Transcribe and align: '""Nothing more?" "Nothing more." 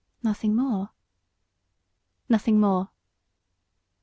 '""Nothing 0.23 0.55
more?" 0.55 0.89
"Nothing 2.27 2.59
more." 2.59 2.89